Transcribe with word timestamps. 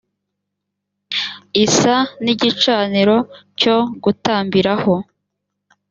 isa 1.63 1.95
n 2.23 2.25
igicaniro 2.33 3.17
cyo 3.59 3.77
gutambiraho 4.03 4.93